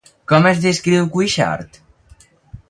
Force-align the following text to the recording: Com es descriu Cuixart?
Com 0.31 0.47
es 0.51 0.61
descriu 0.63 1.05
Cuixart? 1.17 1.79